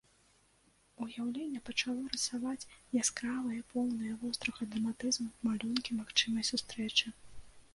Уяўленне 1.03 1.59
пачало 1.67 2.01
рысаваць 2.13 2.69
яскравыя, 3.01 3.67
поўныя 3.75 4.17
вострага 4.23 4.61
драматызму 4.73 5.29
малюнкі 5.49 5.91
магчымай 6.01 6.43
сустрэчы. 6.51 7.07